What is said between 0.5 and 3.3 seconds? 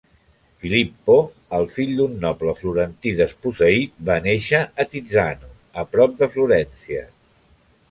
Filippo, el fill d'un noble florentí